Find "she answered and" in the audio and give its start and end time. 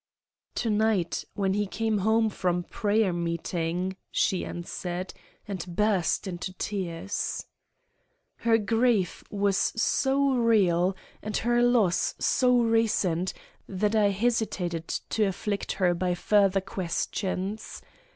4.09-5.63